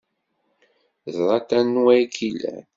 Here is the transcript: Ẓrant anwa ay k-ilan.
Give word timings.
Ẓrant 1.17 1.51
anwa 1.59 1.89
ay 1.93 2.03
k-ilan. 2.15 2.63